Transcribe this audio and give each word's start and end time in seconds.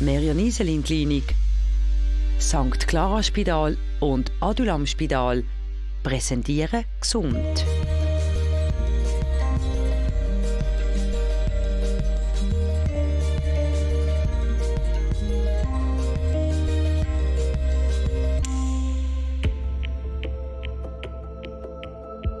Merian 0.00 0.40
Iselin 0.40 0.82
Klinik, 0.82 1.34
St. 2.40 2.86
Clara 2.88 3.22
Spital 3.22 3.76
und 4.00 4.32
Adulam 4.40 4.86
Spital 4.86 5.44
präsentieren 6.02 6.84
gesund. 7.00 7.64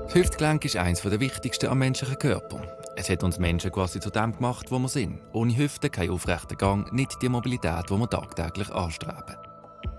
Das 0.06 0.14
Hüftgelenk 0.14 0.64
ist 0.64 0.76
eines 0.76 1.02
der 1.02 1.20
wichtigsten 1.20 1.66
am 1.68 1.78
menschlichen 1.78 2.18
Körper. 2.18 2.83
Es 2.96 3.10
hat 3.10 3.24
uns 3.24 3.38
Menschen 3.38 3.72
quasi 3.72 3.98
zu 3.98 4.10
dem 4.10 4.32
gemacht, 4.32 4.70
wo 4.70 4.78
wir 4.78 4.88
sind. 4.88 5.20
Ohne 5.32 5.56
Hüfte 5.56 5.90
kein 5.90 6.10
aufrechter 6.10 6.54
Gang, 6.54 6.92
nicht 6.92 7.20
die 7.20 7.28
Mobilität, 7.28 7.90
die 7.90 7.98
wir 7.98 8.08
tagtäglich 8.08 8.70
anstreben. 8.70 9.36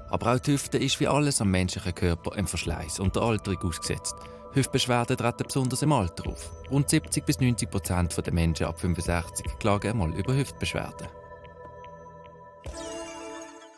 Aber 0.10 0.34
auch 0.34 0.40
die 0.40 0.54
Hüfte 0.54 0.78
ist 0.78 1.00
wie 1.00 1.08
alles 1.08 1.42
am 1.42 1.52
menschlichen 1.52 1.94
Körper 1.94 2.34
einem 2.34 2.48
Verschleiß 2.48 3.00
und 3.00 3.16
der 3.16 3.24
Alterung 3.24 3.62
ausgesetzt. 3.64 4.16
Hüftbeschwerden 4.54 5.18
treten 5.18 5.44
besonders 5.46 5.82
im 5.82 5.92
Alter 5.92 6.30
auf. 6.30 6.52
Rund 6.72 6.90
70 6.90 7.26
bis 7.26 7.40
90 7.42 7.70
Prozent 7.70 8.26
der 8.26 8.34
Menschen 8.34 8.68
ab 8.68 8.80
65 8.80 9.46
klagen 9.60 9.92
einmal 9.92 10.14
über 10.14 10.34
Hüftbeschwerden. 10.34 11.08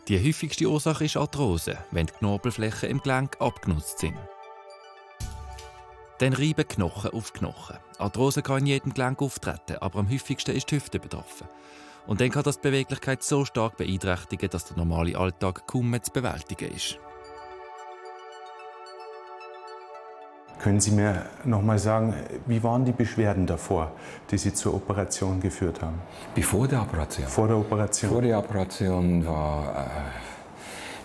Die 0.07 0.23
häufigste 0.23 0.67
Ursache 0.67 1.05
ist 1.05 1.17
Arthrose, 1.17 1.77
wenn 1.91 2.05
die 2.05 2.13
Knorpelflächen 2.13 2.89
im 2.89 3.01
Gelenk 3.01 3.35
abgenutzt 3.39 3.99
sind. 3.99 4.17
Dann 6.19 6.33
reiben 6.33 6.67
Knochen 6.67 7.11
auf 7.11 7.31
Knochen. 7.33 7.77
Arthrose 7.99 8.41
kann 8.41 8.59
in 8.59 8.67
jedem 8.67 8.93
Gelenk 8.93 9.21
auftreten, 9.21 9.77
aber 9.79 9.99
am 9.99 10.09
häufigsten 10.09 10.55
ist 10.55 10.71
die 10.71 10.75
Hüfte 10.75 10.99
betroffen. 10.99 11.47
Und 12.07 12.21
dann 12.21 12.31
kann 12.31 12.43
das 12.43 12.59
die 12.59 12.69
Beweglichkeit 12.69 13.21
so 13.21 13.45
stark 13.45 13.77
beeinträchtigen, 13.77 14.49
dass 14.49 14.65
der 14.65 14.77
normale 14.77 15.17
Alltag 15.17 15.67
kaum 15.67 15.91
mehr 15.91 16.01
zu 16.01 16.11
bewältigen 16.11 16.73
ist. 16.73 16.99
Können 20.59 20.79
Sie 20.79 20.91
mir 20.91 21.27
noch 21.43 21.61
mal 21.61 21.77
sagen, 21.77 22.15
wie 22.47 22.63
waren 22.63 22.83
die 22.83 22.91
Beschwerden 22.91 23.45
davor, 23.45 23.91
die 24.31 24.39
Sie 24.39 24.53
zur 24.53 24.73
Operation 24.73 25.39
geführt 25.39 25.83
haben? 25.83 26.01
Bevor 26.33 26.67
der 26.67 26.81
Operation? 26.81 27.27
Vor 27.27 27.47
der 27.47 27.57
Operation? 27.57 28.11
Vor 28.11 28.21
der 28.23 28.39
Operation 28.39 29.25
war 29.25 29.85
äh, 29.85 29.89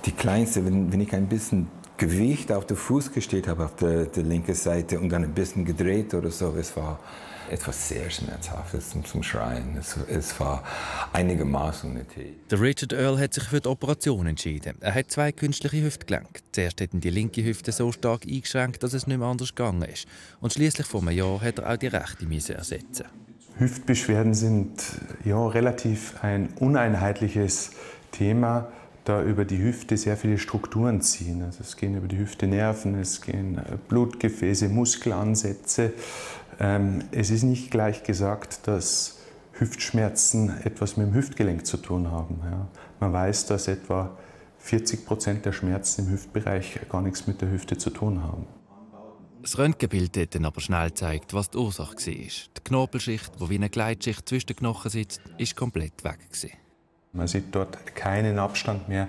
die 0.07 0.13
kleinste, 0.13 0.65
wenn, 0.65 0.91
wenn 0.91 1.03
ich 1.03 1.13
ein 1.13 1.27
bisschen 1.27 1.69
Gewicht 2.03 2.51
auf 2.51 2.67
den 2.67 2.77
Fuß 2.77 3.13
gestellt 3.13 3.47
habe, 3.47 3.65
auf 3.65 3.77
der, 3.77 4.07
der 4.07 4.25
linken 4.25 4.55
Seite 4.55 4.99
und 4.99 5.09
dann 5.11 5.23
ein 5.23 5.35
bisschen 5.35 5.65
gedreht 5.65 6.15
oder 6.15 6.33
so. 6.33 6.53
Es 6.59 6.77
war 6.77 6.99
etwas 7.49 7.89
sehr 7.89 8.11
Schmerzhaftes 8.11 8.91
zum, 8.91 9.05
zum 9.05 9.23
Schreien. 9.23 9.77
Es, 9.79 9.97
es 10.09 10.41
war 10.41 10.65
einigermaßen 11.13 11.91
unnötig. 11.91 12.35
Der 12.51 12.61
Richard 12.61 12.93
Earl 12.93 13.21
hat 13.21 13.35
sich 13.35 13.45
für 13.45 13.61
die 13.61 13.69
Operation 13.69 14.27
entschieden. 14.27 14.75
Er 14.81 14.95
hat 14.95 15.13
zwei 15.13 15.31
künstliche 15.31 15.85
Hüftgelenke. 15.85 16.41
Zuerst 16.51 16.81
hat 16.81 16.93
ihn 16.93 17.01
die 17.01 17.11
linke 17.11 17.45
Hüfte 17.45 17.71
so 17.71 17.93
stark 17.93 18.23
eingeschränkt, 18.27 18.83
dass 18.83 18.95
es 18.95 19.07
nicht 19.07 19.19
mehr 19.19 19.29
anders 19.29 19.55
gegangen 19.55 19.83
ist. 19.83 20.07
Und 20.41 20.53
schließlich 20.53 20.87
vor 20.87 21.03
einem 21.03 21.17
Jahr 21.17 21.41
hat 21.41 21.61
er 21.61 21.73
auch 21.73 21.77
die 21.77 21.87
rechte 21.87 22.27
Miese 22.27 22.55
ersetzen. 22.55 23.07
Hüftbeschwerden 23.59 24.35
sind 24.35 24.83
ja 25.25 25.47
relativ 25.47 26.17
ein 26.23 26.49
uneinheitliches 26.59 27.71
Thema 28.11 28.73
da 29.05 29.23
über 29.23 29.45
die 29.45 29.59
Hüfte 29.59 29.97
sehr 29.97 30.17
viele 30.17 30.39
Strukturen 30.39 31.01
ziehen. 31.01 31.43
Also 31.43 31.61
es 31.61 31.77
gehen 31.77 31.97
über 31.97 32.09
die 32.09 32.19
Hüfte 32.19 32.47
Nerven, 32.47 32.95
es 32.95 33.21
gehen 33.21 33.59
äh, 33.59 33.77
Blutgefäße, 33.89 34.69
Muskelansätze. 34.69 35.93
Ähm, 36.61 37.05
es 37.11 37.31
ist 37.31 37.43
nicht 37.43 37.71
gleich 37.71 38.05
gesagt, 38.05 38.67
dass 38.69 39.19
Hüftschmerzen 39.55 40.63
etwas 40.65 40.97
mit 40.97 41.09
dem 41.09 41.15
Hüftgelenk 41.15 41.67
zu 41.67 41.77
tun 41.77 42.11
haben. 42.11 42.41
Man 43.01 43.13
weiß, 43.13 43.47
dass 43.47 43.69
etwa 43.69 44.17
40 44.59 45.05
Prozent 45.05 45.45
der 45.45 45.53
Schmerzen 45.53 46.07
im 46.07 46.13
Hüftbereich 46.13 46.81
gar 46.89 47.03
nichts 47.03 47.27
mit 47.27 47.41
der 47.41 47.51
Hüfte 47.51 47.77
zu 47.77 47.91
tun 47.91 48.23
haben. 48.23 48.47
Das 49.43 49.59
Röntgenbild 49.59 50.17
hat 50.17 50.37
dann 50.37 50.45
aber 50.45 50.61
schnell 50.61 50.89
gezeigt, 50.89 51.35
was 51.35 51.51
die 51.51 51.59
Ursache 51.59 51.97
war. 51.97 52.15
Die 52.15 52.65
Knorpelschicht, 52.65 53.33
die 53.41 53.51
wie 53.51 53.57
eine 53.57 53.71
Gleitschicht 53.71 54.29
zwischen 54.29 54.47
den 54.47 54.57
Knochen 54.57 54.91
sitzt, 54.91 55.21
ist 55.37 55.57
komplett 55.57 56.05
weg. 56.05 56.21
Gewesen. 56.31 56.62
Man 57.15 57.27
sieht 57.27 57.55
dort 57.55 57.95
keinen 57.95 58.39
Abstand 58.39 58.89
mehr, 58.89 59.07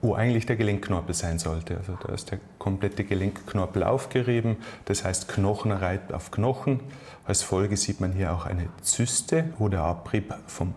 wo 0.00 0.14
eigentlich 0.14 0.46
der 0.46 0.56
Gelenkknorpel 0.56 1.14
sein 1.14 1.38
sollte. 1.38 1.76
Also 1.76 1.98
da 2.02 2.12
ist 2.14 2.30
der 2.30 2.40
komplette 2.58 3.04
Gelenkknorpel 3.04 3.84
aufgerieben, 3.84 4.56
das 4.86 5.04
heißt 5.04 5.28
Knochen 5.28 5.72
reibt 5.72 6.14
auf 6.14 6.30
Knochen. 6.30 6.80
Als 7.26 7.42
Folge 7.42 7.76
sieht 7.76 8.00
man 8.00 8.12
hier 8.12 8.32
auch 8.32 8.46
eine 8.46 8.68
Zyste, 8.80 9.52
wo 9.58 9.68
der 9.68 9.82
Abrieb 9.82 10.34
vom 10.46 10.74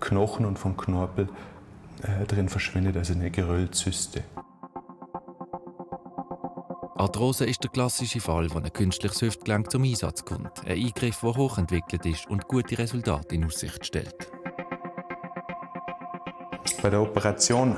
Knochen 0.00 0.46
und 0.46 0.58
vom 0.58 0.76
Knorpel 0.76 1.28
äh, 2.02 2.26
drin 2.26 2.48
verschwindet, 2.48 2.96
also 2.96 3.12
eine 3.12 3.30
Geröllzyste. 3.30 4.24
Arthrose 6.96 7.46
ist 7.46 7.62
der 7.62 7.70
klassische 7.70 8.20
Fall, 8.20 8.48
wo 8.52 8.58
ein 8.58 8.72
künstliches 8.72 9.22
Hüftgelenk 9.22 9.70
zum 9.70 9.84
Einsatz 9.84 10.24
kommt. 10.24 10.66
Ein 10.66 10.86
Eingriff, 10.86 11.20
der 11.20 11.36
hochentwickelt 11.36 12.04
ist 12.04 12.28
und 12.28 12.48
gute 12.48 12.76
Resultate 12.78 13.34
in 13.34 13.44
Aussicht 13.44 13.86
stellt. 13.86 14.39
Bei 16.82 16.88
der 16.88 17.02
Operation 17.02 17.76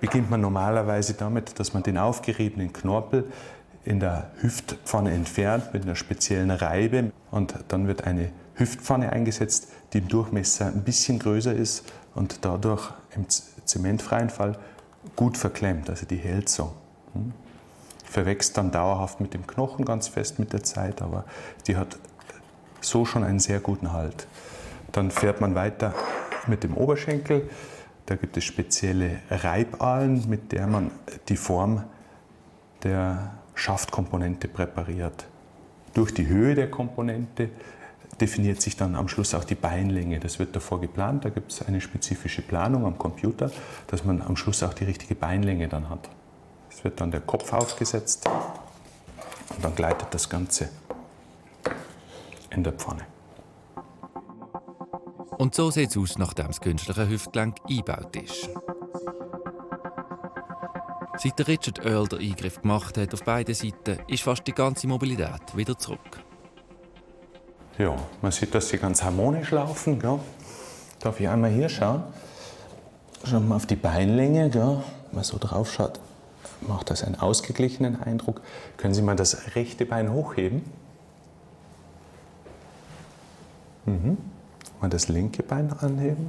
beginnt 0.00 0.30
man 0.30 0.42
normalerweise 0.42 1.14
damit, 1.14 1.58
dass 1.58 1.72
man 1.72 1.82
den 1.82 1.96
aufgeriebenen 1.96 2.72
Knorpel 2.72 3.24
in 3.84 3.98
der 3.98 4.30
Hüftpfanne 4.42 5.10
entfernt 5.10 5.72
mit 5.72 5.84
einer 5.84 5.96
speziellen 5.96 6.50
Reibe 6.50 7.12
und 7.30 7.54
dann 7.68 7.86
wird 7.86 8.04
eine 8.04 8.30
Hüftpfanne 8.56 9.10
eingesetzt, 9.10 9.68
die 9.92 9.98
im 9.98 10.08
Durchmesser 10.08 10.66
ein 10.66 10.84
bisschen 10.84 11.18
größer 11.18 11.54
ist 11.54 11.90
und 12.14 12.44
dadurch 12.44 12.90
im 13.16 13.26
zementfreien 13.64 14.28
Fall 14.28 14.58
gut 15.16 15.38
verklemmt, 15.38 15.88
also 15.88 16.04
die 16.04 16.16
hält 16.16 16.50
so. 16.50 16.72
Hm? 17.14 17.32
Verwächst 18.04 18.58
dann 18.58 18.70
dauerhaft 18.70 19.20
mit 19.20 19.32
dem 19.32 19.46
Knochen 19.46 19.86
ganz 19.86 20.08
fest 20.08 20.38
mit 20.38 20.52
der 20.52 20.62
Zeit, 20.62 21.00
aber 21.00 21.24
die 21.66 21.76
hat 21.76 21.96
so 22.82 23.06
schon 23.06 23.24
einen 23.24 23.40
sehr 23.40 23.60
guten 23.60 23.92
Halt. 23.92 24.26
Dann 24.92 25.10
fährt 25.10 25.40
man 25.40 25.54
weiter 25.54 25.94
mit 26.46 26.62
dem 26.64 26.76
Oberschenkel. 26.76 27.48
Da 28.06 28.16
gibt 28.16 28.36
es 28.36 28.44
spezielle 28.44 29.18
Reibalen, 29.30 30.28
mit 30.28 30.52
der 30.52 30.66
man 30.66 30.90
die 31.28 31.36
Form 31.36 31.84
der 32.82 33.34
Schaftkomponente 33.54 34.48
präpariert. 34.48 35.26
Durch 35.94 36.12
die 36.12 36.26
Höhe 36.26 36.54
der 36.54 36.70
Komponente 36.70 37.50
definiert 38.20 38.60
sich 38.60 38.76
dann 38.76 38.96
am 38.96 39.08
Schluss 39.08 39.34
auch 39.34 39.44
die 39.44 39.54
Beinlänge. 39.54 40.20
Das 40.20 40.38
wird 40.38 40.54
davor 40.56 40.80
geplant. 40.80 41.24
Da 41.24 41.28
gibt 41.28 41.52
es 41.52 41.62
eine 41.62 41.80
spezifische 41.80 42.42
Planung 42.42 42.86
am 42.86 42.98
Computer, 42.98 43.50
dass 43.86 44.04
man 44.04 44.22
am 44.22 44.36
Schluss 44.36 44.62
auch 44.62 44.74
die 44.74 44.84
richtige 44.84 45.14
Beinlänge 45.14 45.68
dann 45.68 45.88
hat. 45.88 46.08
Es 46.70 46.84
wird 46.84 47.00
dann 47.00 47.10
der 47.10 47.20
Kopf 47.20 47.52
aufgesetzt 47.52 48.28
und 49.54 49.64
dann 49.64 49.74
gleitet 49.74 50.08
das 50.12 50.28
Ganze 50.28 50.70
in 52.50 52.64
der 52.64 52.72
Pfanne. 52.72 53.11
Und 55.42 55.56
so 55.56 55.72
sieht 55.72 55.90
es 55.90 55.96
aus, 55.96 56.18
nachdem 56.18 56.46
das 56.46 56.60
künstliche 56.60 57.08
Hüftgelenk 57.08 57.56
eingebaut 57.68 58.14
ist. 58.14 58.48
Seit 61.18 61.36
der 61.36 61.48
Richard 61.48 61.84
Earl 61.84 62.06
den 62.06 62.20
Eingriff 62.20 62.62
gemacht 62.62 62.96
hat 62.96 63.12
auf 63.12 63.24
beiden 63.24 63.52
Seiten, 63.52 63.98
ist 64.06 64.22
fast 64.22 64.46
die 64.46 64.52
ganze 64.52 64.86
Mobilität 64.86 65.56
wieder 65.56 65.76
zurück. 65.76 66.20
Ja, 67.76 67.96
man 68.20 68.30
sieht, 68.30 68.54
dass 68.54 68.68
sie 68.68 68.78
ganz 68.78 69.02
harmonisch 69.02 69.50
laufen. 69.50 69.98
Gell? 69.98 70.20
Darf 71.00 71.18
ich 71.18 71.28
einmal 71.28 71.50
hier 71.50 71.68
schauen? 71.68 72.04
Schauen 73.24 73.48
wir 73.48 73.56
auf 73.56 73.66
die 73.66 73.74
Beinlänge. 73.74 74.48
Gell? 74.48 74.84
Wenn 75.06 75.14
man 75.16 75.24
so 75.24 75.38
drauf 75.40 75.72
schaut, 75.72 75.98
macht 76.60 76.88
das 76.88 77.02
einen 77.02 77.16
ausgeglichenen 77.16 78.00
Eindruck. 78.00 78.42
Können 78.76 78.94
Sie 78.94 79.02
mal 79.02 79.16
das 79.16 79.56
rechte 79.56 79.86
Bein 79.86 80.12
hochheben? 80.12 80.62
Mhm. 83.86 84.31
Mal 84.82 84.88
das 84.88 85.08
linke 85.08 85.44
Bein 85.44 85.72
anheben. 85.78 86.28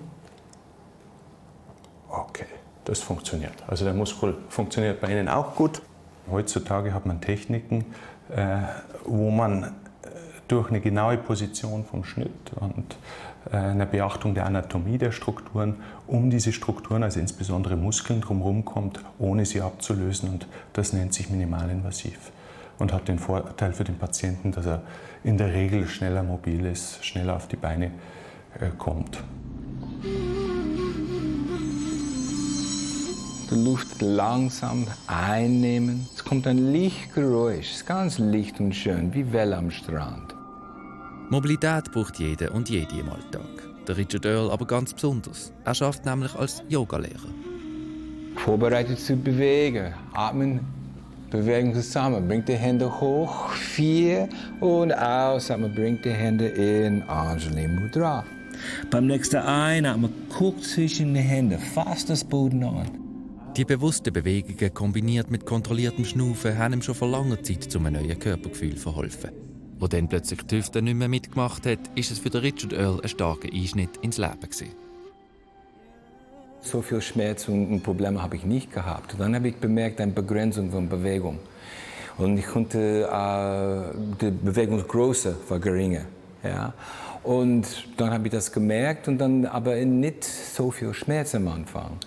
Okay, 2.08 2.46
das 2.85 3.00
funktioniert. 3.00 3.55
Also 3.66 3.84
der 3.84 3.96
Muskel 3.96 4.35
funktioniert 4.47 5.02
bei 5.02 5.11
Ihnen 5.11 5.28
auch 5.28 5.55
gut. 5.55 5.82
Heutzutage 6.29 6.94
hat 6.94 7.08
man 7.08 7.20
Techniken, 7.20 7.84
äh, 8.29 8.58
wo 9.05 9.32
man 9.32 9.64
äh, 9.64 9.70
durch 10.47 10.70
eine 10.70 10.82
genaue 10.82 11.17
Position 11.17 11.84
vom 11.84 12.03
Schnitt 12.03 12.53
und 12.59 12.96
äh, 13.52 13.58
eine 13.58 13.88
Beachtung 13.88 14.35
der 14.35 14.46
Anatomie 14.46 14.99
der 14.99 15.11
Strukturen 15.11 15.78
um 16.06 16.29
diese 16.29 16.53
Strukturen, 16.53 17.02
also 17.02 17.20
insbesondere 17.20 17.76
Muskeln, 17.76 18.22
drumherum 18.22 18.66
kommt, 18.66 18.99
ohne 19.17 19.47
sie 19.47 19.61
abzulösen. 19.61 20.29
Und 20.29 20.47
das 20.73 20.94
nennt 20.94 21.16
sich 21.16 21.32
minimalinvasiv 21.32 22.32
und 22.78 22.94
hat 22.94 23.08
den 23.08 23.17
Vorteil 23.17 23.73
für 23.73 23.84
den 23.84 23.97
Patienten, 23.97 24.52
dass 24.52 24.67
er 24.67 24.84
in 25.23 25.40
der 25.40 25.53
Regel 25.53 25.88
schneller 25.88 26.22
mobil 26.22 26.67
ist, 26.67 27.03
schneller 27.03 27.35
auf 27.35 27.47
die 27.47 27.56
Beine 27.56 27.90
kommt. 28.78 29.23
Die 33.52 33.64
Luft 33.64 34.02
langsam 34.02 34.88
einnehmen. 35.08 36.08
Es 36.16 36.23
kommt 36.23 36.47
ein 36.47 36.72
Lichtgeräusch, 36.72 37.70
es 37.70 37.76
ist 37.78 37.85
ganz 37.85 38.17
licht 38.17 38.59
und 38.59 38.73
schön, 38.73 39.14
wie 39.14 39.32
Welle 39.32 39.58
am 39.58 39.70
Strand. 39.70 40.34
Mobilität 41.29 41.91
braucht 41.91 42.20
jeder 42.20 42.53
und 42.53 42.70
jede 42.70 43.00
im 43.00 43.09
Alltag. 43.09 43.64
der 43.88 43.97
Richard 43.97 44.26
Earl 44.26 44.52
aber 44.52 44.66
ganz 44.66 44.94
besonders. 44.94 45.52
Er 45.66 45.76
schafft 45.76 46.06
nämlich 46.06 46.34
als 46.35 46.64
Yogalehrer. 46.70 47.29
Vorbereitet 48.35 48.99
zu 48.99 49.16
bewegen, 49.16 49.94
atmen, 50.14 50.61
bewegen 51.29 51.73
zusammen. 51.73 52.28
Bringt 52.28 52.47
die 52.47 52.56
Hände 52.56 52.90
hoch, 52.99 53.49
vier 53.49 54.29
und 54.59 54.91
ausatmen, 54.91 55.73
bringt 55.73 56.03
die 56.06 56.11
Hände 56.11 56.47
in 56.47 57.03
Anjali 57.03 57.67
Mudra. 57.67 58.23
Beim 58.89 59.07
nächsten 59.07 59.37
Einatmen, 59.37 60.13
guckt 60.29 60.63
zwischen 60.63 61.13
den 61.13 61.23
Händen, 61.23 61.59
fasst 61.59 62.09
das 62.09 62.23
Boden 62.23 62.63
an. 62.63 62.89
Die 63.55 63.65
bewussten 63.65 64.11
Bewegungen 64.11 64.73
kombiniert 64.73 65.29
mit 65.29 65.45
kontrolliertem 65.45 66.05
Schnaufen 66.05 66.57
haben 66.57 66.73
ihm 66.73 66.81
schon 66.81 66.95
vor 66.95 67.09
langer 67.09 67.41
Zeit 67.43 67.63
zu 67.63 67.77
einem 67.77 67.93
neuen 67.93 68.17
Körpergefühl 68.17 68.77
verholfen. 68.77 69.29
Wo 69.79 69.87
dann 69.87 70.07
plötzlich 70.07 70.41
die 70.43 70.57
Hüfte 70.57 70.81
nicht 70.81 70.95
mehr 70.95 71.07
mitgemacht 71.07 71.65
hat, 71.65 71.79
ist 71.93 72.09
es 72.09 72.19
für 72.19 72.33
Richard 72.33 72.73
Earl 72.73 73.01
ein 73.01 73.09
starker 73.09 73.49
Einschnitt 73.53 73.97
ins 74.01 74.17
Leben 74.17 74.39
gewesen. 74.39 74.71
So 76.61 76.81
viel 76.81 77.01
Schmerz 77.01 77.47
und 77.49 77.83
Probleme 77.83 78.23
habe 78.23 78.37
ich 78.37 78.45
nicht 78.45 78.73
gehabt. 78.73 79.15
dann 79.19 79.35
habe 79.35 79.49
ich 79.49 79.57
bemerkt 79.57 79.99
eine 79.99 80.13
Begrenzung 80.13 80.71
von 80.71 80.87
Bewegung. 80.87 81.37
Und 82.17 82.37
ich 82.37 82.45
konnte 82.47 83.09
äh, 83.11 83.97
die 84.21 84.31
Bewegungsgröße 84.31 85.35
war 85.49 85.59
geringer. 85.59 86.05
Ja? 86.43 86.73
Und 87.23 87.66
dann 87.97 88.11
habe 88.11 88.28
ich 88.28 88.31
das 88.31 88.52
gemerkt 88.52 89.08
und 89.08 89.17
dann 89.17 89.46
aber 89.46 89.75
nicht 89.85 90.23
so 90.23 90.72
viel 90.72 90.93
Schmerz 90.93 91.34
am 91.35 91.47
Anfang. 91.47 91.97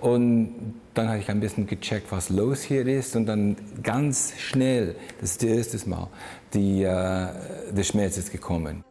Und 0.00 0.74
dann 0.94 1.08
habe 1.08 1.18
ich 1.18 1.28
ein 1.28 1.40
bisschen 1.40 1.66
gecheckt, 1.66 2.10
was 2.12 2.28
los 2.30 2.62
hier 2.62 2.86
ist 2.86 3.16
und 3.16 3.26
dann 3.26 3.56
ganz 3.82 4.34
schnell, 4.38 4.96
das 5.20 5.32
ist 5.32 5.42
das 5.42 5.50
erste 5.50 5.88
Mal, 5.88 6.08
die, 6.52 6.82
äh, 6.82 7.28
der 7.72 7.82
Schmerz 7.82 8.16
ist 8.16 8.30
gekommen. 8.30 8.84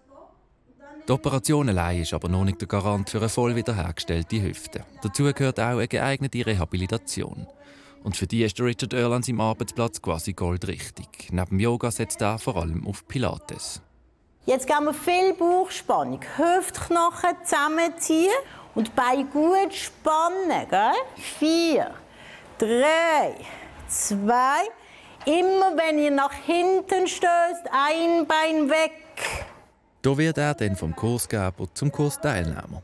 Die 1.08 1.12
Operation 1.12 1.70
allein 1.70 2.02
ist 2.02 2.14
aber 2.14 2.30
noch 2.30 2.46
nicht 2.46 2.62
der 2.62 2.68
Garant 2.68 3.10
für 3.10 3.18
eine 3.18 3.30
voll 3.30 3.56
wiederhergestellte 3.56 4.42
Hüfte. 4.42 4.86
Dazu 5.02 5.24
gehört 5.34 5.60
auch 5.60 5.78
eine 5.78 5.88
geeignete 5.88 6.46
Rehabilitation. 6.46 7.46
Und 8.04 8.18
für 8.18 8.28
die 8.28 8.44
ist 8.44 8.60
Richard 8.60 8.94
Earl 8.94 9.14
an 9.14 9.24
seinem 9.24 9.42
Arbeitsplatz 9.42 10.02
quasi 10.02 10.34
goldrichtig. 10.34 11.30
Neben 11.32 11.60
Yoga 11.60 11.92
setzt 11.92 12.22
er 12.22 12.40
vor 12.40 12.58
allem 12.58 12.88
auf 12.88 13.08
Pilates. 13.08 13.82
Jetzt 14.46 14.68
gehen 14.68 14.84
wir 14.84 14.94
viel 14.94 15.34
Bauchspannung. 15.34 16.20
Hüftknochen 16.36 17.38
zusammenziehen 17.46 18.34
und 18.76 18.94
Bein 18.94 19.30
gut 19.30 19.74
spannen. 19.74 20.68
Gell? 20.70 20.92
Vier, 21.16 21.92
drei, 22.58 23.36
zwei. 23.88 24.68
Immer 25.26 25.78
wenn 25.78 25.98
ihr 25.98 26.12
nach 26.12 26.34
hinten 26.34 27.08
stößt, 27.08 27.68
ein 27.72 28.28
Bein 28.28 28.70
weg. 28.70 28.92
Da 30.02 30.18
wird 30.18 30.38
er 30.38 30.54
dann 30.54 30.76
vom 30.76 30.94
Kursgeber 30.94 31.74
zum 31.74 31.90
Kursteilnehmer. 31.90 32.84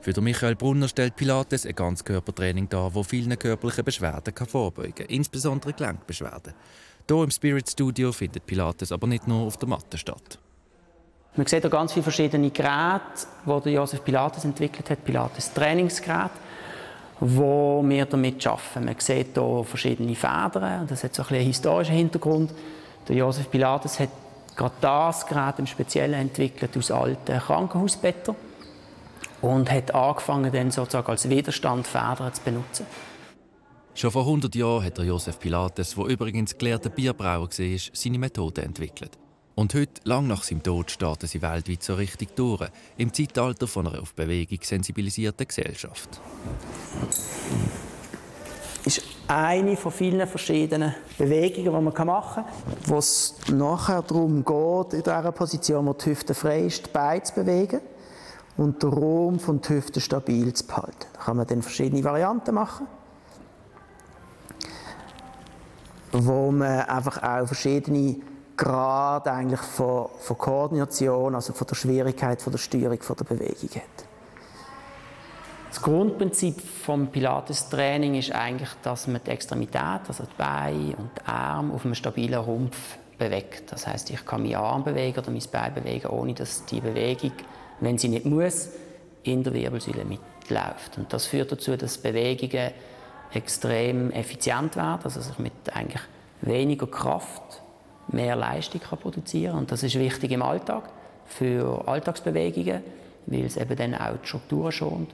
Für 0.00 0.20
Michael 0.20 0.54
Brunner 0.54 0.86
stellt 0.86 1.16
Pilates 1.16 1.66
ein 1.66 1.74
Ganzkörpertraining 1.74 2.68
dar, 2.68 2.92
das 2.94 3.06
vielen 3.08 3.36
körperlichen 3.36 3.84
Beschwerden 3.84 4.46
vorbeugen 4.46 4.94
kann, 4.94 5.06
insbesondere 5.06 5.72
Gelenkbeschwerden. 5.72 6.54
Hier 7.06 7.22
im 7.22 7.30
Spirit 7.30 7.68
Studio 7.68 8.12
findet 8.12 8.46
Pilates 8.46 8.90
aber 8.90 9.06
nicht 9.06 9.28
nur 9.28 9.46
auf 9.46 9.58
der 9.58 9.68
Matte 9.68 9.98
statt. 9.98 10.38
Man 11.36 11.46
sieht 11.46 11.60
hier 11.60 11.70
ganz 11.70 11.92
viele 11.92 12.02
verschiedene 12.02 12.48
Geräte, 12.48 13.26
die 13.64 13.70
Josef 13.70 14.02
Pilates 14.02 14.46
entwickelt 14.46 14.88
hat, 14.88 15.04
Pilates 15.04 15.52
Trainingsgeräte, 15.52 16.30
wo 17.20 17.84
wir 17.86 18.06
damit 18.06 18.46
arbeiten. 18.46 18.86
Man 18.86 18.96
sieht 18.98 19.34
hier 19.34 19.64
verschiedene 19.64 20.14
Federn, 20.14 20.86
das 20.86 21.04
hat 21.04 21.14
so 21.14 21.22
ein 21.24 21.34
einen 21.34 21.46
historischen 21.46 21.94
Hintergrund. 21.94 22.54
Der 23.06 23.16
Josef 23.16 23.50
Pilates 23.50 24.00
hat 24.00 24.08
gerade 24.56 24.74
das 24.80 25.26
Gerät 25.26 25.58
im 25.58 25.66
Speziellen 25.66 26.18
entwickelt 26.18 26.74
aus 26.74 26.90
alten 26.90 27.38
Krankenhausbetten 27.38 28.34
und 29.42 29.70
hat 29.70 29.94
angefangen, 29.94 30.50
dann 30.50 30.70
sozusagen 30.70 31.10
als 31.10 31.28
Widerstand 31.28 31.86
Federn 31.86 32.32
zu 32.32 32.40
benutzen. 32.42 32.86
Schon 33.96 34.10
vor 34.10 34.22
100 34.22 34.52
Jahren 34.56 34.84
hat 34.84 34.98
der 34.98 35.04
Josef 35.04 35.38
Pilates, 35.38 35.94
der 35.94 36.04
übrigens 36.06 36.58
gelehrter 36.58 36.90
Bierbrauer 36.90 37.48
war, 37.48 37.78
seine 37.92 38.18
Methode 38.18 38.62
entwickelt. 38.62 39.16
Und 39.54 39.72
heute, 39.74 40.00
lang 40.02 40.26
nach 40.26 40.42
seinem 40.42 40.64
Tod, 40.64 40.90
starten 40.90 41.28
sie 41.28 41.40
weltweit 41.40 41.84
so 41.84 41.94
richtig 41.94 42.34
durch, 42.34 42.68
im 42.96 43.12
Zeitalter 43.12 43.68
von 43.68 43.86
einer 43.86 44.02
auf 44.02 44.12
Bewegung 44.12 44.58
sensibilisierten 44.60 45.46
Gesellschaft. 45.46 46.20
Das 48.82 48.96
ist 48.96 49.02
eine 49.28 49.76
von 49.76 49.92
vielen 49.92 50.26
verschiedenen 50.26 50.92
Bewegungen, 51.16 51.64
die 51.64 51.70
man 51.70 52.06
machen 52.06 52.44
kann, 52.44 52.44
wo 52.86 52.98
es 52.98 53.36
nachher 53.52 54.02
darum 54.02 54.44
geht, 54.44 54.92
in 54.92 55.04
dieser 55.04 55.30
Position, 55.30 55.86
wo 55.86 55.92
die 55.92 56.06
Hüfte 56.06 56.34
frei 56.34 56.62
ist, 56.62 56.86
die 56.86 56.90
Beine 56.90 57.22
zu 57.22 57.34
bewegen 57.34 57.80
und 58.56 58.82
den 58.82 58.90
Raum 58.90 59.38
von 59.38 59.60
der 59.60 59.76
Hüfte 59.76 60.00
stabil 60.00 60.52
zu 60.52 60.66
behalten. 60.66 61.06
Da 61.12 61.20
kann 61.20 61.36
man 61.36 61.46
dann 61.46 61.62
verschiedene 61.62 62.02
Varianten 62.02 62.56
machen, 62.56 62.88
wo 66.14 66.52
man 66.52 66.80
einfach 66.82 67.22
auch 67.22 67.46
verschiedene 67.46 68.16
Grad 68.56 69.26
eigentlich 69.26 69.60
von, 69.60 70.08
von 70.18 70.38
Koordination, 70.38 71.34
also 71.34 71.52
von 71.52 71.66
der 71.66 71.74
Schwierigkeit 71.74 72.40
von 72.40 72.52
der 72.52 72.58
Steuerung 72.58 73.02
von 73.02 73.16
der 73.16 73.24
Bewegung 73.24 73.70
hat. 73.74 74.06
Das 75.70 75.82
Grundprinzip 75.82 76.60
vom 76.60 77.08
Pilates-Training 77.08 78.14
ist 78.14 78.30
eigentlich, 78.30 78.70
dass 78.82 79.08
man 79.08 79.20
die 79.26 79.32
Extremität, 79.32 80.02
also 80.06 80.22
die 80.22 80.36
Beine 80.38 80.94
und 80.96 81.10
die 81.18 81.26
Arme, 81.26 81.74
auf 81.74 81.84
einem 81.84 81.96
stabilen 81.96 82.38
Rumpf 82.38 82.96
bewegt. 83.18 83.72
Das 83.72 83.88
heißt, 83.88 84.10
ich 84.10 84.24
kann 84.24 84.42
meinen 84.42 84.54
Arm 84.54 84.84
bewegen 84.84 85.18
oder 85.18 85.32
mein 85.32 85.42
Bein 85.50 85.74
bewegen, 85.74 86.06
ohne 86.06 86.32
dass 86.32 86.64
die 86.66 86.80
Bewegung, 86.80 87.32
wenn 87.80 87.98
sie 87.98 88.06
nicht 88.06 88.24
muss, 88.24 88.68
in 89.24 89.42
der 89.42 89.52
Wirbelsäule 89.52 90.04
mitläuft. 90.04 90.96
Und 90.96 91.12
das 91.12 91.26
führt 91.26 91.50
dazu, 91.50 91.76
dass 91.76 91.98
Bewegungen 91.98 92.70
extrem 93.32 94.10
effizient 94.10 94.76
werden, 94.76 95.00
also 95.02 95.20
sich 95.20 95.38
mit 95.38 95.52
eigentlich 95.72 96.02
weniger 96.40 96.86
Kraft 96.86 97.62
mehr 98.08 98.36
Leistung 98.36 98.80
kann 98.80 98.98
produzieren 98.98 99.52
kann. 99.52 99.60
Und 99.60 99.72
das 99.72 99.82
ist 99.82 99.98
wichtig 99.98 100.30
im 100.32 100.42
Alltag, 100.42 100.90
für 101.26 101.82
Alltagsbewegungen, 101.86 102.82
weil 103.26 103.44
es 103.44 103.56
eben 103.56 103.76
dann 103.76 103.94
auch 103.94 104.16
die 104.22 104.28
Strukturen 104.28 104.72
schont, 104.72 105.10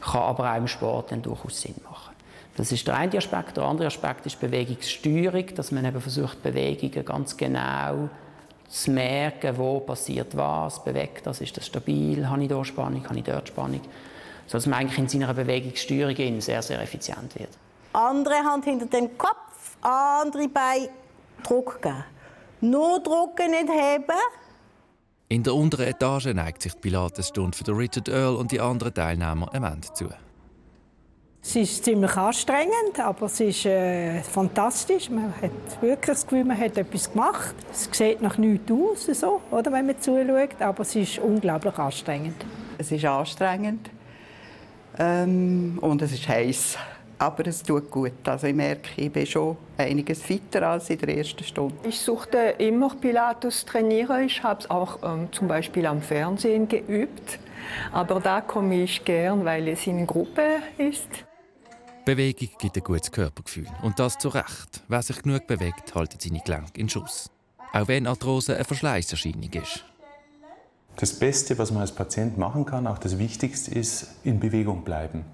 kann 0.00 0.22
aber 0.22 0.52
auch 0.52 0.56
im 0.56 0.68
Sport 0.68 1.12
dann 1.12 1.22
durchaus 1.22 1.60
Sinn 1.60 1.74
machen. 1.84 2.14
Das 2.56 2.72
ist 2.72 2.86
der 2.86 2.96
eine 2.96 3.16
Aspekt. 3.18 3.56
Der 3.56 3.64
andere 3.64 3.88
Aspekt 3.88 4.24
ist 4.26 4.40
Bewegungssteuerung, 4.40 5.54
dass 5.54 5.72
man 5.72 5.84
eben 5.84 6.00
versucht, 6.00 6.42
Bewegungen 6.42 7.04
ganz 7.04 7.36
genau 7.36 8.08
zu 8.68 8.90
merken, 8.90 9.56
wo 9.58 9.80
passiert 9.80 10.36
was, 10.36 10.82
bewegt 10.82 11.26
das, 11.26 11.40
ist 11.40 11.56
das 11.56 11.66
stabil, 11.66 12.28
habe 12.28 12.42
ich 12.42 12.48
hier 12.48 12.64
Spannung, 12.64 13.04
habe 13.04 13.18
ich 13.18 13.24
dort 13.24 13.48
Spannung, 13.48 13.80
sodass 14.46 14.66
man 14.66 14.80
eigentlich 14.80 14.98
in 14.98 15.08
seiner 15.08 15.34
Bewegungssteuerung 15.34 16.40
sehr, 16.40 16.62
sehr 16.62 16.80
effizient 16.80 17.38
wird. 17.38 17.50
Andere 17.92 18.36
Hand 18.36 18.64
hinter 18.64 18.86
dem 18.86 19.16
Kopf, 19.16 19.76
andere 19.80 20.48
Bein 20.48 20.88
Druck 21.42 21.80
geben. 21.82 22.04
Nur 22.60 23.00
drucken, 23.00 23.50
nicht 23.50 23.68
heben. 23.68 24.18
In 25.28 25.42
der 25.42 25.54
unteren 25.54 25.88
Etage 25.88 26.26
neigt 26.26 26.62
sich 26.62 26.74
die 26.74 26.80
Pilatesstunde 26.80 27.56
für 27.56 27.76
Richard 27.76 28.08
Earl 28.08 28.36
und 28.36 28.52
die 28.52 28.60
anderen 28.60 28.94
Teilnehmer 28.94 29.52
am 29.52 29.64
Ende 29.64 29.92
zu. 29.92 30.06
Es 31.42 31.54
ist 31.54 31.84
ziemlich 31.84 32.16
anstrengend, 32.16 32.98
aber 32.98 33.26
es 33.26 33.38
ist 33.38 33.66
äh, 33.66 34.20
fantastisch. 34.22 35.10
Man 35.10 35.32
hat 35.40 35.50
wirklich 35.80 36.06
das 36.06 36.26
Gefühl, 36.26 36.44
man 36.44 36.58
hat 36.58 36.76
etwas 36.76 37.12
gemacht. 37.12 37.54
Es 37.70 37.88
sieht 37.92 38.20
nach 38.20 38.36
nichts 38.36 38.70
aus, 38.70 39.20
so, 39.20 39.40
oder, 39.50 39.70
wenn 39.70 39.86
man 39.86 40.00
zuschaut, 40.00 40.60
aber 40.60 40.82
es 40.82 40.96
ist 40.96 41.18
unglaublich 41.18 41.78
anstrengend. 41.78 42.44
Es 42.78 42.90
ist 42.90 43.04
anstrengend 43.04 43.90
ähm, 44.98 45.78
und 45.80 46.02
es 46.02 46.12
ist 46.12 46.28
heiß 46.28 46.78
aber 47.18 47.46
es 47.46 47.62
tut 47.62 47.90
gut. 47.90 48.12
Also 48.24 48.46
ich 48.46 48.54
merke, 48.54 48.88
ich 48.96 49.10
bin 49.10 49.26
schon 49.26 49.56
einiges 49.78 50.22
fitter 50.22 50.68
als 50.68 50.90
in 50.90 50.98
der 50.98 51.16
ersten 51.16 51.44
Stunde. 51.44 51.76
Ich 51.88 51.98
suchte 52.00 52.38
immer 52.58 52.94
Pilates 52.94 53.64
trainieren. 53.64 54.26
Ich 54.26 54.42
habe 54.42 54.60
es 54.60 54.70
auch 54.70 54.98
ähm, 55.02 55.28
zum 55.32 55.48
Beispiel 55.48 55.86
am 55.86 56.02
Fernsehen 56.02 56.68
geübt. 56.68 57.38
Aber 57.92 58.20
da 58.20 58.40
komme 58.40 58.82
ich 58.82 59.04
gern, 59.04 59.44
weil 59.44 59.68
es 59.68 59.86
in 59.86 60.06
Gruppe 60.06 60.60
ist. 60.78 61.08
Bewegung 62.04 62.50
gibt 62.58 62.76
ein 62.76 62.84
gutes 62.84 63.10
Körpergefühl. 63.10 63.66
Und 63.82 63.98
das 63.98 64.18
zu 64.18 64.28
Recht. 64.28 64.82
Wer 64.86 65.02
sich 65.02 65.20
genug 65.22 65.46
bewegt, 65.46 65.94
hält 65.94 66.20
seine 66.20 66.40
Gelenke 66.40 66.80
in 66.80 66.88
Schuss. 66.88 67.30
Auch 67.72 67.88
wenn 67.88 68.06
Arthrose 68.06 68.54
eine 68.54 68.64
Verschleißerscheinung 68.64 69.50
ist. 69.52 69.84
Das 70.98 71.12
Beste, 71.12 71.58
was 71.58 71.72
man 71.72 71.82
als 71.82 71.92
Patient 71.92 72.38
machen 72.38 72.64
kann, 72.64 72.86
auch 72.86 72.96
das 72.96 73.18
Wichtigste, 73.18 73.70
ist 73.70 74.14
in 74.24 74.40
Bewegung 74.40 74.82
bleiben. 74.82 75.26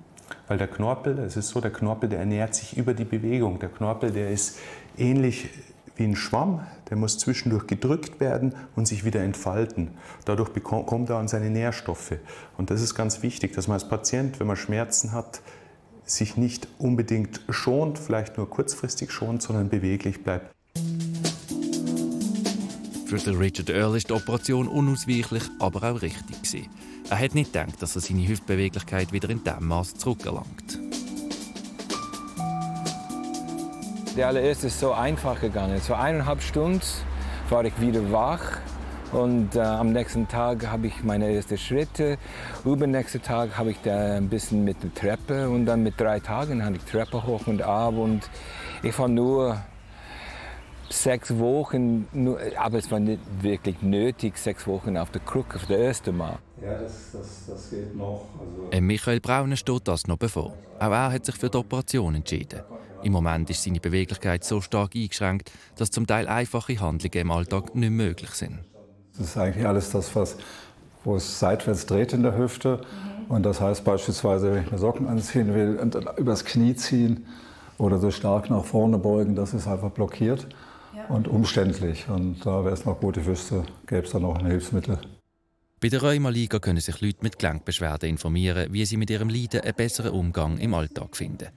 Weil 0.49 0.59
der 0.59 0.67
Knorpel, 0.67 1.21
es 1.21 1.37
ist 1.37 1.51
so, 1.51 1.61
der 1.61 1.73
Knorpel, 1.73 2.09
der 2.09 2.19
ernährt 2.19 2.57
sich 2.57 2.77
über 2.77 2.95
die 2.95 3.05
Bewegung. 3.05 3.61
Der 3.61 3.69
Knorpel, 3.69 4.11
der 4.11 4.31
ist 4.31 4.59
ähnlich 4.99 5.51
wie 5.95 6.03
ein 6.03 6.17
Schwamm, 6.17 6.67
der 6.91 6.97
muss 6.97 7.17
zwischendurch 7.19 7.69
gedrückt 7.69 8.19
werden 8.19 8.57
und 8.75 8.89
sich 8.89 9.05
wieder 9.05 9.21
entfalten. 9.21 9.93
Dadurch 10.25 10.49
bekommt 10.49 11.11
er 11.11 11.19
an 11.19 11.29
seine 11.29 11.49
Nährstoffe. 11.49 12.15
Und 12.59 12.71
das 12.71 12.83
ist 12.83 12.97
ganz 12.97 13.23
wichtig, 13.23 13.55
dass 13.55 13.69
man 13.69 13.75
als 13.75 13.89
Patient, 13.89 14.41
wenn 14.41 14.49
man 14.49 14.57
Schmerzen 14.57 15.13
hat, 15.13 15.43
sich 16.05 16.37
nicht 16.37 16.67
unbedingt 16.79 17.41
schont, 17.51 18.01
vielleicht 18.01 18.37
nur 18.37 18.51
kurzfristig 18.51 19.13
schont, 19.13 19.43
sondern 19.43 19.69
beweglich 19.69 20.25
bleibt. 20.25 20.53
Für 23.13 23.39
Richard 23.39 23.69
Earl 23.69 23.95
ist 23.95 24.09
die 24.09 24.15
Operation 24.15 24.67
unausweichlich, 24.67 25.43
aber 25.59 25.83
auch 25.83 26.01
richtig. 26.01 26.43
Gewesen. 26.43 26.71
Er 27.11 27.19
hat 27.19 27.35
nicht 27.35 27.53
gedacht, 27.53 27.75
dass 27.81 27.95
er 27.95 28.01
seine 28.01 28.27
Hüftbeweglichkeit 28.27 29.13
wieder 29.13 29.29
in 29.29 29.45
dem 29.45 29.69
Maß 29.69 29.97
zurückerlangt. 29.97 30.79
Der 34.17 34.29
allererste 34.29 34.69
ist 34.69 34.81
so 34.81 34.93
einfach 34.93 35.39
gegangen. 35.43 35.79
So 35.83 35.93
eineinhalb 35.93 36.41
Stunden 36.41 36.81
war 37.51 37.67
ich 37.67 37.79
wieder 37.79 38.11
wach. 38.11 38.59
Und 39.13 39.57
äh, 39.57 39.61
am 39.61 39.93
nächsten 39.93 40.27
Tag 40.27 40.67
habe 40.67 40.87
ich 40.87 41.05
meine 41.05 41.35
ersten 41.35 41.59
Schritte. 41.59 42.17
Übernächsten 42.65 43.21
Tag 43.21 43.59
habe 43.59 43.73
ich 43.73 43.77
da 43.83 44.17
ein 44.17 44.31
bisschen 44.31 44.65
mit 44.65 44.83
der 44.83 44.95
Treppe. 44.95 45.51
Und 45.51 45.67
dann 45.67 45.83
mit 45.83 46.01
drei 46.01 46.19
Tagen 46.19 46.65
hatte 46.65 46.77
ich 46.77 46.91
Treppe 46.91 47.27
hoch 47.27 47.47
und 47.47 47.61
ab. 47.61 47.95
Und 47.95 48.23
ich 48.83 48.99
war 48.99 49.09
nur 49.09 49.59
sechs 50.93 51.37
Wochen, 51.39 52.07
nur, 52.13 52.39
aber 52.57 52.79
es 52.79 52.91
war 52.91 53.01
nicht 53.01 53.21
wirklich 53.41 53.83
nötig, 53.83 54.37
sechs 54.39 54.67
Wochen 54.67 54.97
auf 54.97 55.11
der 55.11 55.21
Krücke, 55.21 55.57
auf 55.57 55.67
der 55.67 55.79
ersten 55.79 56.17
Mal. 56.17 56.39
Ja, 56.63 56.79
das, 56.79 57.13
das, 57.13 57.47
das 57.47 57.71
geht 57.71 57.97
noch. 57.97 58.27
Also 58.39 58.71
Äh, 58.71 58.81
Michael 58.81 59.21
Brauner 59.21 59.57
steht 59.57 59.89
das 59.89 60.07
noch 60.07 60.17
bevor. 60.19 60.55
Auch 60.79 60.91
er 60.91 61.13
hat 61.13 61.27
sich 61.27 61.35
für 61.37 61.51
die 61.51 61.59
Operation 61.59 62.15
entschieden. 62.15 62.61
Im 63.03 63.13
Moment 63.13 63.51
ist 63.51 63.65
seine 63.65 63.81
Beweglichkeit 63.81 64.45
so 64.45 64.61
stark 64.61 64.95
eingeschränkt, 64.95 65.51
dass 65.77 65.91
zum 65.91 66.07
Teil 66.07 66.29
einfache 66.29 66.79
Handlungen 66.79 67.19
im 67.19 67.31
Alltag 67.33 67.75
nicht 67.75 67.91
möglich 67.91 68.31
sind. 68.31 68.61
das 69.17 69.27
ist 69.27 69.37
eigentlich 69.37 69.67
alles 69.67 69.91
das, 69.91 70.15
was, 70.15 70.37
wo 71.05 71.17
es 71.17 71.41
seitwärts 71.41 71.87
dreht 71.87 72.13
in 72.13 72.23
der 72.23 72.37
Hüfte. 72.39 72.81
Und 73.29 73.45
das 73.45 73.61
heißt 73.61 73.85
beispielsweise, 73.85 74.53
wenn 74.53 74.65
ich 74.65 74.71
mir 74.71 74.79
Socken 74.79 75.09
anziehen 75.09 75.55
will 75.55 75.79
und 75.81 75.95
dann 75.95 76.09
übers 76.17 76.45
Knie 76.45 76.75
ziehen 76.77 77.27
oder 77.79 77.99
so 77.99 78.11
stark 78.11 78.51
nach 78.51 78.65
vorne 78.65 78.99
beugen, 78.99 79.35
das 79.35 79.55
ist 79.55 79.67
einfach 79.67 79.91
blockiert 79.91 80.47
und 81.09 81.29
umständlich. 81.29 82.09
Und 82.09 82.45
da 82.45 82.65
wäre 82.65 82.75
es 82.75 82.85
noch 82.85 83.01
gut, 83.01 83.17
ich 83.17 83.27
wüsste, 83.27 83.65
gäbe 83.87 84.07
es 84.07 84.13
da 84.13 84.19
noch 84.19 84.39
ein 84.39 84.47
Hilfsmittel. 84.47 84.99
Bei 85.81 85.89
der 85.89 86.03
Rheumaliga 86.03 86.61
können 86.61 86.81
sich 86.81 87.01
Leute 87.01 87.19
mit 87.23 87.39
Gelenkbeschwerden 87.39 88.09
informieren, 88.09 88.73
wie 88.73 88.85
sie 88.85 88.97
mit 88.97 89.11
ihrem 89.11 89.29
Leiden 89.29 89.63
einen 89.63 89.75
besseren 89.75 90.13
Umgang 90.13 90.59
im 90.59 90.75
Alltag 90.75 91.17
finden. 91.17 91.49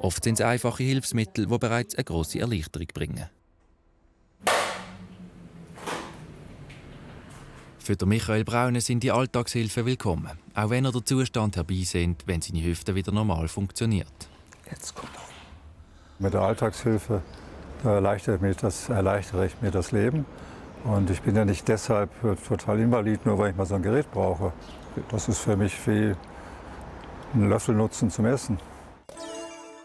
Oft 0.00 0.24
sind 0.24 0.34
es 0.34 0.44
einfache 0.44 0.82
Hilfsmittel, 0.82 1.46
die 1.46 1.58
bereits 1.58 1.94
eine 1.94 2.04
grosse 2.04 2.40
Erleichterung 2.40 2.88
bringen. 2.92 3.30
Für 7.78 7.96
Michael 8.06 8.44
Braune 8.44 8.80
sind 8.80 9.02
die 9.02 9.10
Alltagshilfen 9.10 9.86
willkommen, 9.86 10.38
auch 10.54 10.70
wenn 10.70 10.84
er 10.84 10.92
den 10.92 11.04
Zustand 11.04 11.56
herbeisehnt, 11.56 12.22
wenn 12.26 12.40
seine 12.40 12.62
Hüfte 12.62 12.94
wieder 12.94 13.10
normal 13.10 13.48
funktioniert. 13.48 14.28
Jetzt 14.70 14.94
kommt 14.94 15.10
Mit 16.18 16.34
der 16.34 16.42
Alltagshilfe 16.42 17.22
da 17.82 17.94
erleichtere, 17.94 18.36
ich 18.36 18.40
mir 18.42 18.54
das, 18.54 18.88
erleichtere 18.88 19.46
ich 19.46 19.60
mir 19.60 19.70
das 19.70 19.92
Leben. 19.92 20.24
Und 20.84 21.10
ich 21.10 21.22
bin 21.22 21.36
ja 21.36 21.44
nicht 21.44 21.68
deshalb 21.68 22.10
total 22.46 22.80
invalid, 22.80 23.24
nur 23.24 23.38
weil 23.38 23.50
ich 23.50 23.56
mal 23.56 23.66
so 23.66 23.76
ein 23.76 23.82
Gerät 23.82 24.10
brauche. 24.10 24.52
Das 25.10 25.28
ist 25.28 25.38
für 25.38 25.56
mich 25.56 25.74
wie 25.86 26.14
einen 27.34 27.48
Löffel 27.48 27.74
nutzen 27.74 28.10
zum 28.10 28.26
Essen. 28.26 28.58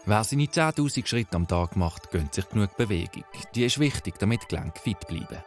Wer 0.06 0.24
seine 0.24 0.44
10.000 0.44 1.06
Schritte 1.06 1.36
am 1.36 1.46
Tag 1.46 1.76
macht, 1.76 2.10
gönnt 2.10 2.34
sich 2.34 2.48
genug 2.48 2.76
Bewegung. 2.76 3.24
Die 3.54 3.64
ist 3.64 3.78
wichtig, 3.78 4.18
damit 4.18 4.48
Gelenke 4.48 4.80
fit 4.80 5.06
bleiben. 5.06 5.42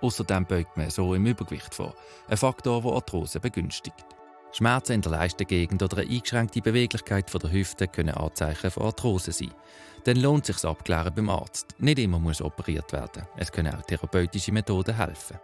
Außerdem 0.00 0.46
beugt 0.46 0.76
man 0.76 0.88
so 0.88 1.14
im 1.14 1.26
Übergewicht 1.26 1.74
vor, 1.74 1.94
ein 2.28 2.38
Faktor, 2.38 2.80
der 2.80 2.92
Arthrose 2.92 3.38
begünstigt. 3.38 4.06
Schmerzen 4.52 4.92
in 4.94 5.02
der 5.02 5.12
Leistengegend 5.12 5.82
oder 5.82 5.98
eine 5.98 6.10
eingeschränkte 6.10 6.60
Beweglichkeit 6.60 7.32
der 7.32 7.52
Hüfte 7.52 7.86
können 7.86 8.14
Anzeichen 8.14 8.70
von 8.70 8.84
Arthrose 8.84 9.32
sein. 9.32 9.54
Dann 10.04 10.16
lohnt 10.16 10.48
es 10.48 10.56
sich 10.56 10.68
abklären 10.68 11.14
beim 11.14 11.30
Arzt. 11.30 11.74
Nicht 11.78 11.98
immer 11.98 12.18
muss 12.18 12.42
operiert 12.42 12.92
werden. 12.92 13.22
Es 13.36 13.52
können 13.52 13.74
auch 13.74 13.82
therapeutische 13.82 14.52
Methoden 14.52 14.96
helfen. 14.96 15.38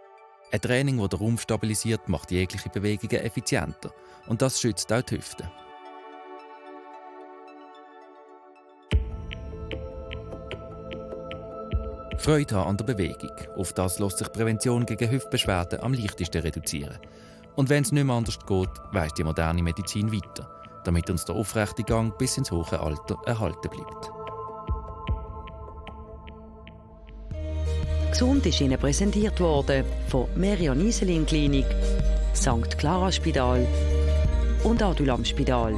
Ein 0.50 0.60
Training, 0.60 0.98
das 0.98 1.08
den 1.10 1.18
Rumpf 1.18 1.42
stabilisiert, 1.42 2.08
macht 2.08 2.30
jegliche 2.30 2.68
Bewegungen 2.68 3.20
effizienter. 3.20 3.92
Und 4.26 4.42
das 4.42 4.60
schützt 4.60 4.92
auch 4.92 5.02
die 5.02 5.16
Hüfte. 5.16 5.50
Freude 12.18 12.56
haben 12.56 12.70
an 12.70 12.76
der 12.76 12.84
Bewegung. 12.84 13.30
Auf 13.56 13.72
das 13.72 13.98
lässt 13.98 14.18
sich 14.18 14.32
Prävention 14.32 14.86
gegen 14.86 15.10
Hüftbeschwerden 15.10 15.80
am 15.80 15.94
leichtesten 15.94 16.42
reduzieren. 16.42 16.98
Und 17.56 17.70
wenn 17.70 17.82
es 17.82 17.90
nicht 17.90 18.04
mehr 18.04 18.14
anders 18.14 18.38
geht, 18.46 18.68
weiss 18.92 19.14
die 19.14 19.25
moderne 19.25 19.62
Medizin 19.62 20.12
weiter, 20.12 20.48
damit 20.84 21.08
uns 21.10 21.25
der 21.25 21.34
aufrechte 21.34 21.82
Gang 21.82 22.16
bis 22.18 22.36
ins 22.36 22.50
hohe 22.50 22.78
Alter 22.78 23.16
erhalten 23.25 23.70
bleibt. 23.70 24.12
Gesund 28.10 28.46
ist 28.46 28.60
Ihnen 28.60 28.78
präsentiert 28.78 29.40
worden 29.40 29.84
von 30.08 30.26
Merion 30.36 30.80
Iselin 30.80 31.26
Klinik, 31.26 31.66
St. 32.34 32.78
Clara 32.78 33.10
Spital 33.10 33.66
und 34.64 34.82
Adulam 34.82 35.25
Spital. 35.25 35.75